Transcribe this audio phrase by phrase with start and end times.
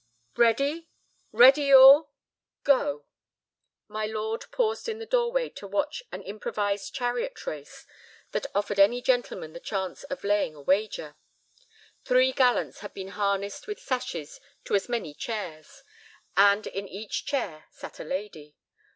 [0.35, 2.09] "Ready—ready all.
[2.63, 3.05] Go!"
[3.87, 7.85] My lord paused in the doorway to watch an improvised chariot race
[8.31, 11.17] that offered any gentleman the chance of laying a wager.
[12.03, 15.83] Three gallants had been harnessed with sashes to as many chairs,
[16.35, 18.55] and in each chair sat a lady.